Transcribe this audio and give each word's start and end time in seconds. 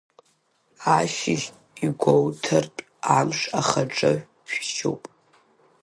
Ашьыжь, 0.97 1.47
игәоуҭартә 1.85 2.81
амш 3.17 3.39
ахаҿы 3.59 4.13
шәшьуп. 4.49 5.03